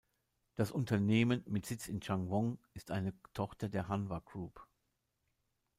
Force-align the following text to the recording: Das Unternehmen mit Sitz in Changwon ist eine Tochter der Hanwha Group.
Das 0.55 0.71
Unternehmen 0.71 1.43
mit 1.45 1.67
Sitz 1.67 1.87
in 1.87 2.01
Changwon 2.01 2.57
ist 2.73 2.89
eine 2.89 3.13
Tochter 3.35 3.69
der 3.69 3.87
Hanwha 3.87 4.17
Group. 4.25 4.65